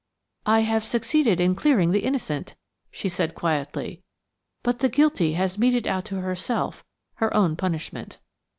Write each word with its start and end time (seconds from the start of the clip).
"I 0.47 0.61
have 0.61 0.83
succeeded 0.83 1.39
in 1.39 1.53
clearing 1.53 1.91
the 1.91 1.99
innocent," 1.99 2.55
she 2.89 3.07
said 3.07 3.35
quietly; 3.35 4.01
"but 4.63 4.79
the 4.79 4.89
guilty 4.89 5.33
has 5.33 5.59
meted 5.59 5.85
out 5.87 6.05
to 6.05 6.21
herself 6.21 6.83
her 7.17 7.31
own 7.35 7.55
punishment." 7.55 8.17